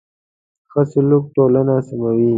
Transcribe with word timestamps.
ښه 0.71 0.81
سلوک 0.91 1.23
ټولنه 1.35 1.75
سموي. 1.87 2.29